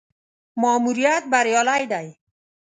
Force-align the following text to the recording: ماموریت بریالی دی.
ماموریت 0.61 1.23
بریالی 1.31 1.83
دی. 1.91 2.07